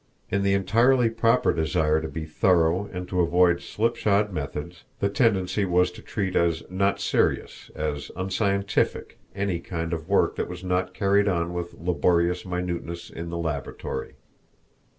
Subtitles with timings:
[0.31, 5.63] In the entirely proper desire to be thorough and to avoid slipshod methods, the tendency
[5.63, 10.95] was to treat as not serious, as unscientific, any kind of work that was not
[10.95, 14.15] carried on with laborious minuteness in the laboratory.